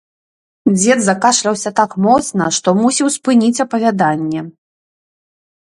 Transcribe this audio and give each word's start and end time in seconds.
Дзед 0.77 0.99
закашляўся 1.07 1.73
так 1.81 1.91
моцна, 2.07 2.49
што 2.59 2.69
мусіў 2.81 3.07
спыніць 3.19 3.55
апавяданне. 3.67 4.39